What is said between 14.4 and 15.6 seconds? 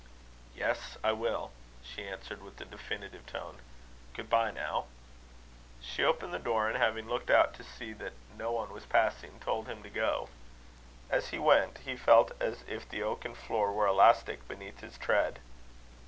beneath his tread.